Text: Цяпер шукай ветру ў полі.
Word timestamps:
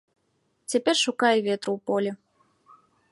Цяпер 0.73 0.95
шукай 1.03 1.35
ветру 1.47 1.71
ў 1.77 1.87
полі. 1.91 2.11